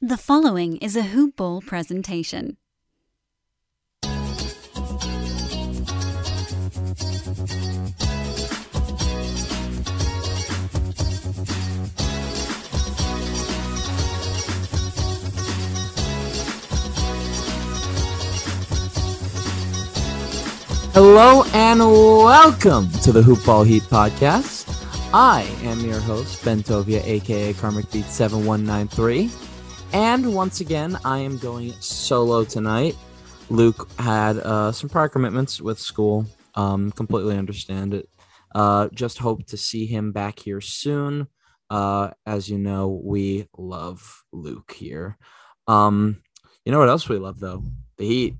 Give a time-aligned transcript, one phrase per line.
[0.00, 2.56] The following is a Hoop Ball presentation.
[20.94, 24.72] Hello and welcome to the Hoop Ball Heat podcast.
[25.12, 29.47] I am your host, Ben Tovia, aka Karmic Beat 7193.
[29.92, 32.96] And once again, I am going solo tonight.
[33.48, 36.26] Luke had uh, some prior commitments with school.
[36.54, 38.08] Um, completely understand it.
[38.54, 41.28] Uh, just hope to see him back here soon.
[41.70, 45.16] Uh, as you know, we love Luke here.
[45.66, 46.22] Um,
[46.64, 47.64] you know what else we love though?
[47.96, 48.36] The Heat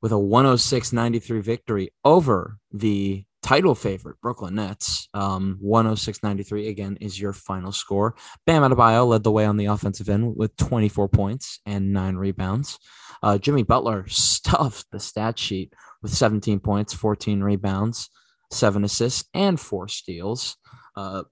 [0.00, 5.06] with a 106-93 victory over the title favorite Brooklyn Nets.
[5.12, 8.14] Um, 106-93 again is your final score.
[8.46, 12.78] Bam Adebayo led the way on the offensive end with 24 points and nine rebounds.
[13.22, 18.08] Uh, Jimmy Butler stuffed the stat sheet with 17 points, 14 rebounds,
[18.50, 20.56] seven assists, and four steals.
[20.96, 21.24] Uh,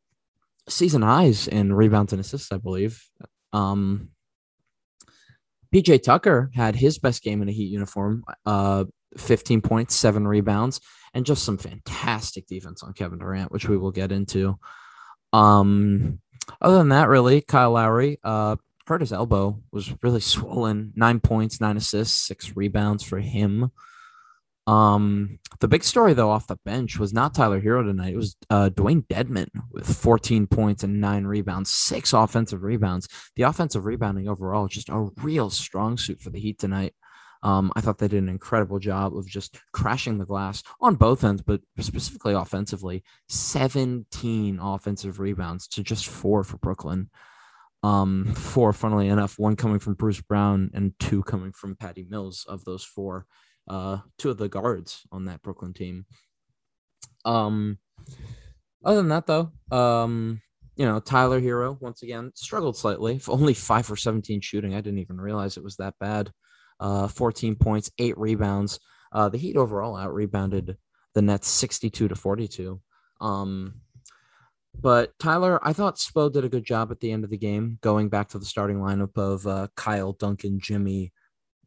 [0.68, 3.02] season highs in rebounds and assists, I believe.
[3.54, 4.10] Um,
[5.74, 8.84] PJ Tucker had his best game in a Heat uniform, uh,
[9.16, 10.78] 15 points, seven rebounds,
[11.14, 14.58] and just some fantastic defense on Kevin Durant, which we will get into.
[15.32, 16.20] Um,
[16.60, 20.92] other than that, really, Kyle Lowry, uh, hurt his elbow, was really swollen.
[20.96, 23.70] Nine points, nine assists, six rebounds for him.
[24.66, 28.14] Um, the big story though off the bench was not Tyler Herro tonight.
[28.14, 33.08] It was uh, Dewayne Dedmon with 14 points and nine rebounds, six offensive rebounds.
[33.34, 36.94] The offensive rebounding overall just a real strong suit for the Heat tonight.
[37.42, 41.24] Um, I thought they did an incredible job of just crashing the glass on both
[41.24, 43.02] ends, but specifically offensively.
[43.28, 47.10] 17 offensive rebounds to just four for Brooklyn.
[47.82, 52.46] Um, four, funnily enough, one coming from Bruce Brown and two coming from Patty Mills
[52.48, 53.26] of those four
[53.68, 56.06] uh, two of the guards on that Brooklyn team.
[57.24, 57.78] Um,
[58.84, 60.40] other than that, though, um,
[60.76, 63.20] you know, Tyler Herro once again struggled slightly.
[63.28, 64.74] Only five for 17 shooting.
[64.74, 66.32] I didn't even realize it was that bad.
[66.82, 68.80] Uh, 14 points, eight rebounds.
[69.12, 70.76] Uh, the Heat overall out rebounded
[71.14, 72.80] the Nets 62 to 42.
[73.20, 73.74] Um,
[74.74, 77.78] but Tyler, I thought Spo did a good job at the end of the game,
[77.82, 81.12] going back to the starting lineup of uh, Kyle, Duncan, Jimmy,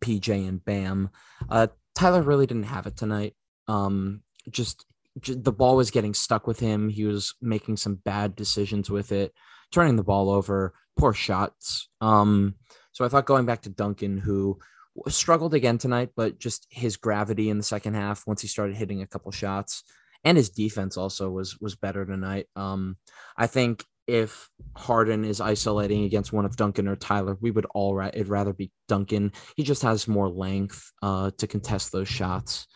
[0.01, 1.09] PJ, and Bam.
[1.49, 3.35] Uh, Tyler really didn't have it tonight.
[3.69, 4.85] Um, just,
[5.21, 6.89] just the ball was getting stuck with him.
[6.89, 9.33] He was making some bad decisions with it,
[9.71, 11.87] turning the ball over, poor shots.
[12.01, 12.55] Um,
[12.91, 14.59] so I thought going back to Duncan, who
[15.07, 19.01] struggled again tonight, but just his gravity in the second half once he started hitting
[19.01, 19.83] a couple shots,
[20.23, 22.47] and his defense also was was better tonight.
[22.55, 22.97] Um,
[23.37, 27.95] I think if Harden is isolating against one of Duncan or Tyler, we would all
[27.95, 29.31] ra- it'd rather be Duncan.
[29.55, 32.67] He just has more length uh, to contest those shots.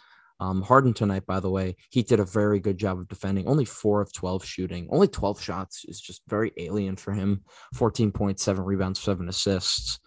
[0.42, 3.48] Um, Harden tonight, by the way, he did a very good job of defending.
[3.48, 7.44] Only four of 12 shooting, only 12 shots is just very alien for him.
[7.76, 10.00] 14.7 rebounds, seven assists.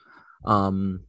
[0.45, 1.05] Um,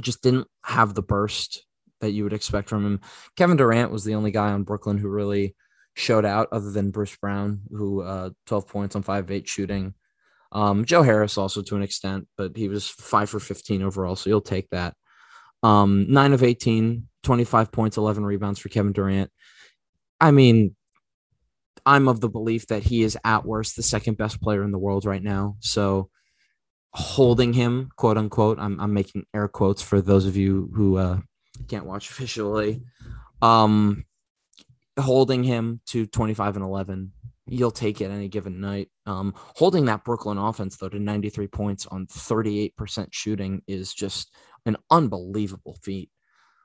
[0.00, 1.64] just didn't have the burst
[2.00, 3.00] that you would expect from him.
[3.36, 5.56] Kevin Durant was the only guy on Brooklyn who really
[5.94, 9.94] showed out other than Bruce Brown, who uh, 12 points on 5 of 8 shooting.
[10.52, 14.30] Um, Joe Harris also to an extent, but he was 5 for 15 overall, so
[14.30, 14.94] you'll take that.
[15.62, 19.30] Um, 9 of 18, 25 points, 11 rebounds for Kevin Durant.
[20.20, 20.76] I mean,
[21.84, 24.78] I'm of the belief that he is at worst the second best player in the
[24.78, 25.56] world right now.
[25.60, 26.10] So
[26.96, 31.18] holding him, quote unquote, I'm, I'm making air quotes for those of you who uh,
[31.68, 32.82] can't watch visually.
[33.42, 34.06] Um,
[34.98, 37.12] holding him to 25 and 11
[37.48, 38.88] you'll take it any given night.
[39.04, 44.76] Um, holding that brooklyn offense though to 93 points on 38% shooting is just an
[44.90, 46.10] unbelievable feat.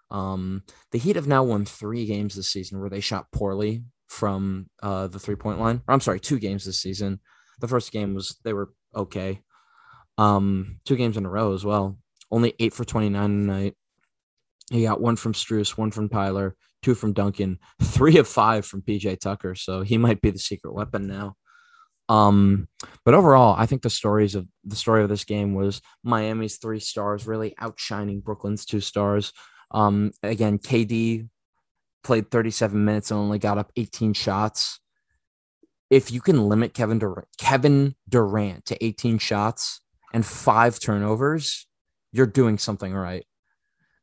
[0.10, 4.70] Um, the heat have now won three games this season where they shot poorly from
[4.82, 5.82] uh, the three point line.
[5.88, 7.20] Or i'm sorry two games this season.
[7.60, 9.42] The first game was they were okay
[10.18, 11.98] um, two games in a row as well
[12.32, 13.76] only eight for 29 tonight
[14.72, 18.82] he got one from Strus, one from Tyler, two from Duncan, three of five from
[18.82, 19.54] PJ Tucker.
[19.54, 21.36] So he might be the secret weapon now.
[22.08, 22.68] Um,
[23.06, 26.80] but overall, I think the stories of the story of this game was Miami's three
[26.80, 29.34] stars really outshining Brooklyn's two stars.
[29.72, 31.28] Um, again, KD
[32.04, 34.80] played 37 minutes and only got up 18 shots.
[35.90, 39.82] If you can limit Kevin Durant, Kevin Durant to 18 shots
[40.14, 41.68] and five turnovers,
[42.12, 43.26] you're doing something right.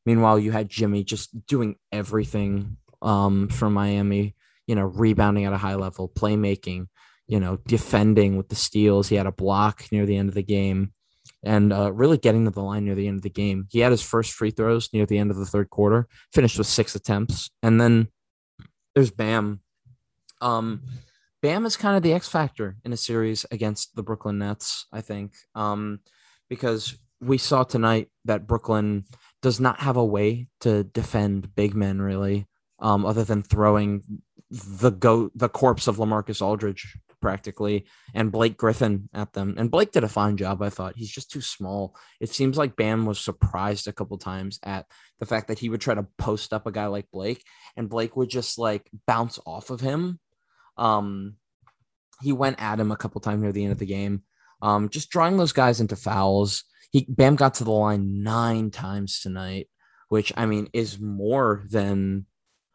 [0.07, 4.35] Meanwhile, you had Jimmy just doing everything um, for Miami,
[4.67, 6.87] you know, rebounding at a high level, playmaking,
[7.27, 9.09] you know, defending with the steals.
[9.09, 10.93] He had a block near the end of the game.
[11.45, 13.67] and uh, really getting to the line near the end of the game.
[13.71, 16.67] He had his first free throws near the end of the third quarter, finished with
[16.67, 18.09] six attempts, and then
[18.95, 19.61] there's Bam.
[20.41, 20.83] Um,
[21.41, 25.01] Bam is kind of the X factor in a series against the Brooklyn Nets, I
[25.01, 26.01] think, um,
[26.49, 29.05] because we saw tonight that Brooklyn
[29.43, 32.47] does not have a way to defend big men really,
[32.81, 34.03] um, other than throwing
[34.51, 37.85] the go the corpse of LaMarcus Aldridge practically
[38.15, 39.55] and Blake Griffin at them.
[39.59, 40.97] And Blake did a fine job, I thought.
[40.97, 41.97] He's just too small.
[42.21, 44.87] It seems like Bam was surprised a couple times at
[45.19, 47.45] the fact that he would try to post up a guy like Blake
[47.77, 50.21] and Blake would just like bounce off of him.
[50.79, 51.37] Um
[52.21, 54.23] he went at him a couple times near the end of the game.
[54.63, 56.65] Um just drawing those guys into fouls.
[56.91, 59.69] He Bam got to the line 9 times tonight,
[60.09, 62.27] which I mean is more than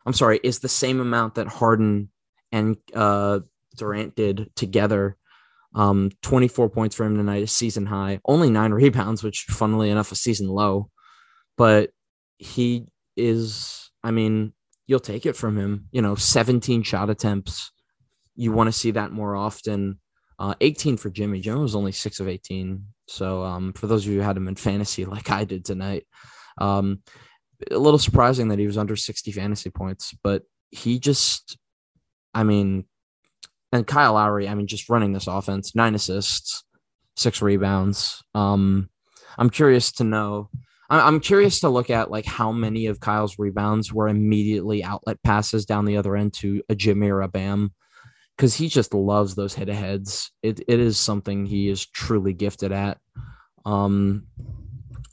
[0.05, 2.09] I'm sorry, is the same amount that Harden
[2.51, 3.39] and uh,
[3.75, 5.17] Durant did together.
[5.75, 10.11] Um, 24 points for him tonight, a season high, only nine rebounds, which funnily enough,
[10.11, 10.89] a season low.
[11.57, 11.91] But
[12.37, 14.53] he is, I mean,
[14.85, 15.87] you'll take it from him.
[15.91, 17.71] You know, 17 shot attempts.
[18.35, 19.99] You want to see that more often.
[20.39, 21.39] Uh, 18 for Jimmy.
[21.39, 22.85] Jimmy was only six of 18.
[23.07, 26.05] So um, for those of you who had him in fantasy, like I did tonight,
[26.57, 26.99] um,
[27.71, 31.57] a little surprising that he was under 60 fantasy points, but he just,
[32.33, 32.85] I mean,
[33.71, 36.63] and Kyle Lowry, I mean, just running this offense, nine assists,
[37.15, 38.23] six rebounds.
[38.35, 38.89] Um,
[39.37, 40.49] I'm curious to know.
[40.89, 45.65] I'm curious to look at like how many of Kyle's rebounds were immediately outlet passes
[45.65, 47.73] down the other end to a Jimmy or a Bam,
[48.37, 50.31] because he just loves those hit aheads.
[50.41, 52.99] It it is something he is truly gifted at.
[53.65, 54.27] Um,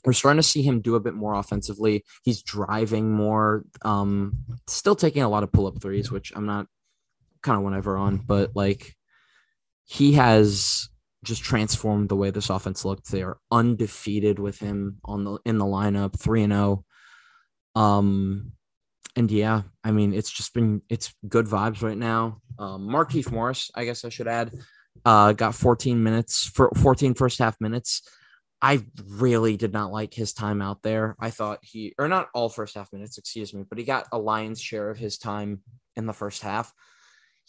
[0.03, 2.03] we're starting to see him do a bit more offensively.
[2.23, 4.33] He's driving more, um,
[4.67, 6.67] still taking a lot of pull up threes, which I'm not
[7.43, 8.95] kind of whenever on, but like
[9.85, 10.89] he has
[11.23, 13.11] just transformed the way this offense looked.
[13.11, 16.85] They are undefeated with him on the in the lineup, three and zero.
[17.75, 17.81] Oh.
[17.81, 18.53] Um,
[19.15, 22.41] and yeah, I mean it's just been it's good vibes right now.
[22.59, 24.53] Um, Markieff Morris, I guess I should add,
[25.05, 28.01] uh, got 14 minutes for 14 first half minutes.
[28.61, 31.15] I really did not like his time out there.
[31.19, 34.19] I thought he, or not all first half minutes, excuse me, but he got a
[34.19, 35.61] lion's share of his time
[35.95, 36.71] in the first half.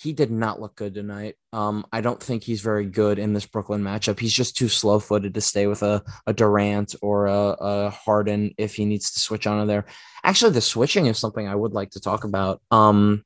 [0.03, 1.37] He did not look good tonight.
[1.53, 4.19] Um, I don't think he's very good in this Brooklyn matchup.
[4.19, 8.53] He's just too slow footed to stay with a, a Durant or a, a Harden
[8.59, 9.85] if he needs to switch onto there.
[10.25, 12.61] Actually, the switching is something I would like to talk about.
[12.73, 13.25] Um,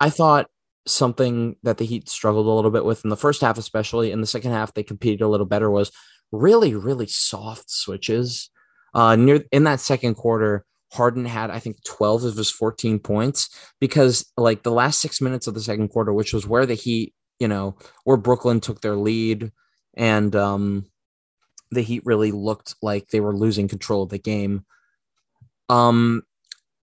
[0.00, 0.48] I thought
[0.86, 4.22] something that the Heat struggled a little bit with in the first half, especially in
[4.22, 5.92] the second half, they competed a little better was
[6.32, 8.48] really, really soft switches.
[8.94, 13.48] Uh, near in that second quarter, Harden had, I think, 12 of his 14 points
[13.80, 17.14] because, like, the last six minutes of the second quarter, which was where the Heat,
[17.38, 19.52] you know, where Brooklyn took their lead
[19.94, 20.86] and um,
[21.70, 24.64] the Heat really looked like they were losing control of the game.
[25.68, 26.22] Um,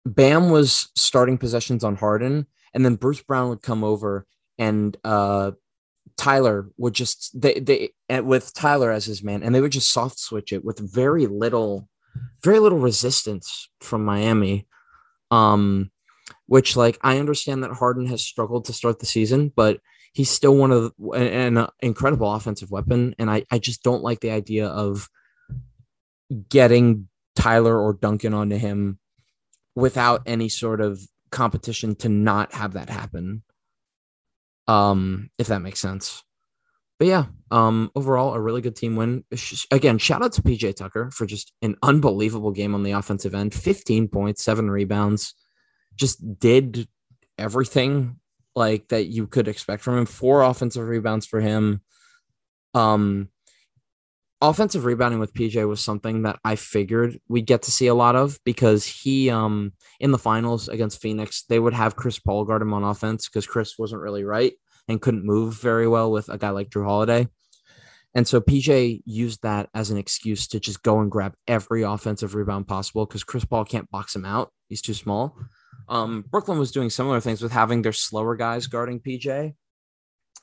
[0.05, 4.27] Bam was starting possessions on Harden, and then Bruce Brown would come over
[4.59, 5.53] and uh,
[6.17, 7.91] Tyler would just they they
[8.21, 11.89] with Tyler as his man, and they would just soft switch it with very little,
[12.43, 14.67] very little resistance from Miami.
[15.31, 15.91] Um,
[16.47, 19.81] which like I understand that Harden has struggled to start the season, but
[20.13, 24.03] he's still one of the, an, an incredible offensive weapon, and I I just don't
[24.03, 25.09] like the idea of
[26.49, 28.99] getting Tyler or Duncan onto him
[29.75, 33.43] without any sort of competition to not have that happen
[34.69, 36.23] um, if that makes sense.
[36.99, 39.25] But yeah, um, overall, a really good team win.
[39.71, 43.55] Again, shout out to PJ Tucker for just an unbelievable game on the offensive end
[43.55, 45.35] 15 points, seven rebounds,
[45.95, 46.89] just did
[47.39, 48.17] everything
[48.57, 50.07] like that you could expect from him.
[50.07, 51.81] Four offensive rebounds for him.
[52.75, 53.29] Um,
[54.41, 58.17] offensive rebounding with PJ was something that I figured we'd get to see a lot
[58.17, 62.63] of because he um in the finals against Phoenix, they would have Chris Paul guard
[62.63, 64.53] him on offense because Chris wasn't really right
[64.89, 67.29] and couldn't move very well with a guy like Jrue Holiday.
[68.15, 72.35] And so PJ used that as an excuse to just go and grab every offensive
[72.35, 74.51] rebound possible because Chris Paul can't box him out.
[74.69, 75.39] He's too small.
[75.89, 79.55] Um, Brooklyn was doing similar things with having their slower guys guarding PJ.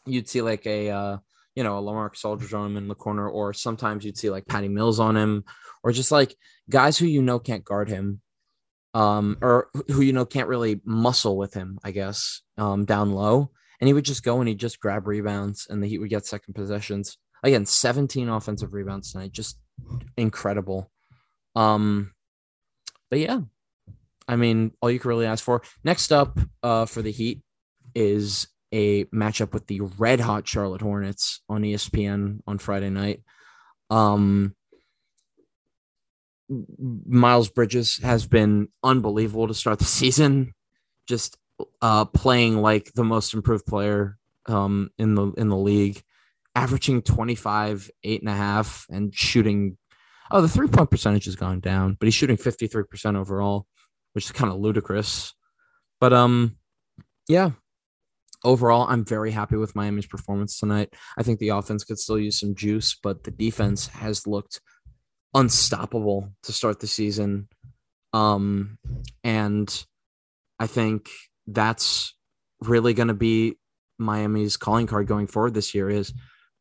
[0.06, 1.18] You'd see like a uh,
[1.56, 4.46] you know, a Lamarck Aldridge on him in the corner, or sometimes you'd see like
[4.46, 5.46] Patty Mills on him,
[5.84, 6.36] or just like
[6.70, 8.22] guys who you know can't guard him,
[8.94, 13.52] um, or who you know can't really muscle with him, I guess, um, down low.
[13.80, 16.26] And he would just go and he'd just grab rebounds, and the Heat would get
[16.26, 17.18] second possessions.
[17.44, 19.60] Again, 17 offensive rebounds tonight, just
[20.18, 20.90] incredible.
[21.56, 22.14] Um,
[23.10, 23.42] but yeah,
[24.28, 25.62] I mean, all you can really ask for.
[25.84, 27.42] Next up, uh, for the Heat
[27.94, 33.22] is a matchup with the red hot Charlotte Hornets on ESPN on Friday night.
[33.90, 34.56] Um,
[36.50, 40.54] Miles Bridges has been unbelievable to start the season,
[41.08, 41.38] just
[41.82, 46.02] uh, playing like the most improved player um, in the in the league,
[46.56, 49.78] averaging 25, eight and a half, and shooting.
[50.32, 53.68] Oh, the three point percentage has gone down, but he's shooting 53% overall,
[54.14, 55.34] which is kind of ludicrous.
[56.00, 56.58] But um,
[57.28, 57.52] yeah,
[58.44, 60.94] overall, I'm very happy with Miami's performance tonight.
[61.18, 64.62] I think the offense could still use some juice, but the defense has looked
[65.34, 67.48] unstoppable to start the season.
[68.14, 68.78] Um,
[69.24, 69.86] and
[70.60, 71.10] I think
[71.48, 72.14] that's
[72.62, 73.58] really going to be
[73.98, 76.14] Miami's calling card going forward this year is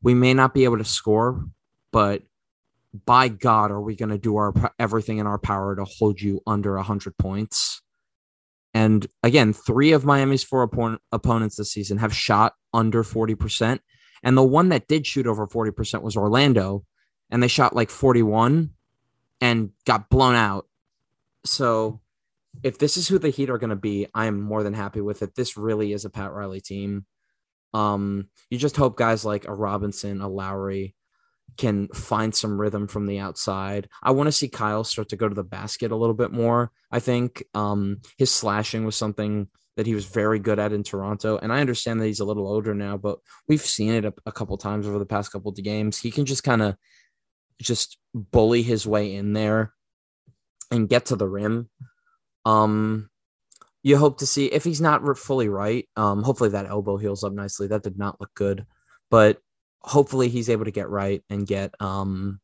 [0.03, 1.45] we may not be able to score,
[1.91, 2.23] but
[3.07, 6.41] by God, are we going to do our everything in our power to hold you
[6.47, 7.83] under 100 points?
[8.73, 13.81] And again, three of Miami's four opponent, opponents this season have shot under 40%.
[14.23, 16.85] And the one that did shoot over 40% was Orlando
[17.31, 18.71] and they shot like 41
[19.41, 20.67] and got blown out.
[21.45, 22.01] So
[22.63, 25.01] if this is who the Heat are going to be, I am more than happy
[25.01, 25.35] with it.
[25.35, 27.07] This really is a Pat Riley team.
[27.73, 30.95] Um, you just hope guys like a Robinson, a Lowry
[31.57, 33.89] can find some rhythm from the outside.
[34.03, 36.73] I want to see Kyle start to go to the basket a little bit more.
[36.91, 41.39] I think um, his slashing was something that he was very good at in Toronto.
[41.39, 43.19] And I understand that he's a little older now, but
[43.49, 45.99] we've seen it a, a couple times over the past couple of games.
[45.99, 46.77] He can just kind of
[47.61, 49.73] just bully his way in there
[50.71, 51.69] and get to the rim.
[52.45, 53.09] Um,
[53.83, 55.89] you hope to see if he's not fully right.
[55.97, 57.67] Um, hopefully that elbow heals up nicely.
[57.67, 58.67] That did not look good,
[59.11, 59.39] but
[59.81, 62.41] hopefully he's able to get right and get, um,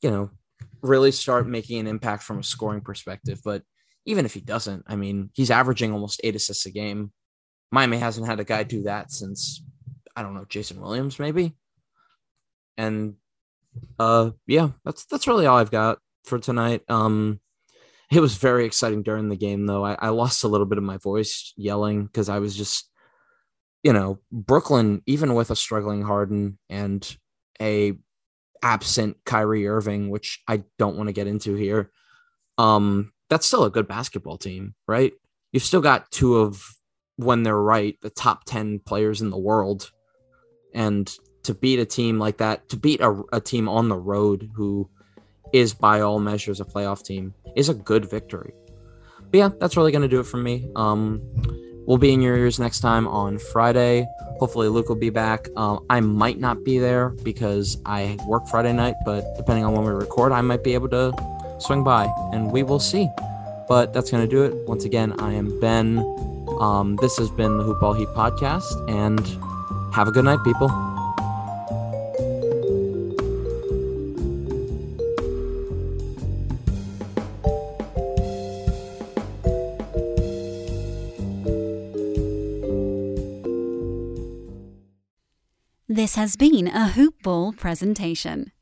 [0.00, 0.30] you know,
[0.80, 3.40] really start making an impact from a scoring perspective.
[3.44, 3.62] But
[4.06, 7.12] even if he doesn't, I mean, he's averaging almost eight assists a game.
[7.70, 9.62] Miami hasn't had a guy do that since
[10.16, 11.54] I don't know Jason Williams maybe,
[12.76, 13.14] and
[13.98, 17.40] uh yeah that's that's really all i've got for tonight um
[18.14, 20.84] it was very exciting during the game though i, I lost a little bit of
[20.84, 22.90] my voice yelling because i was just
[23.82, 27.16] you know brooklyn even with a struggling harden and
[27.60, 27.96] a
[28.64, 31.90] absent Kyrie Irving, which I don't want to get into here.
[32.56, 35.12] Um, that's still a good basketball team, right?
[35.52, 36.64] You've still got two of
[37.16, 39.92] when they're right, the top 10 players in the world.
[40.74, 41.12] And
[41.44, 44.88] to beat a team like that, to beat a, a team on the road who
[45.54, 48.52] is by all measures a playoff team, is a good victory.
[49.30, 50.68] But yeah, that's really going to do it for me.
[50.74, 51.22] Um,
[51.86, 54.04] we'll be in your ears next time on Friday.
[54.40, 55.48] Hopefully, Luke will be back.
[55.56, 59.84] Um, I might not be there because I work Friday night, but depending on when
[59.84, 61.12] we record, I might be able to
[61.60, 63.08] swing by, and we will see.
[63.68, 64.66] But that's going to do it.
[64.66, 65.98] Once again, I am Ben.
[66.58, 69.24] Um, this has been the Hoop Ball Heat podcast, and
[69.94, 70.93] have a good night, people.
[86.14, 88.52] Has been a Hoop Ball presentation.